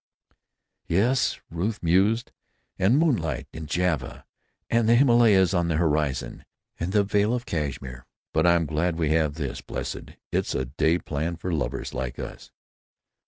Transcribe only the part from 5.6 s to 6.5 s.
the horizon,